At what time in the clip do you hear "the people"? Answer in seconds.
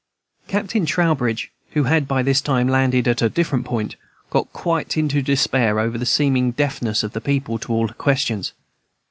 7.13-7.59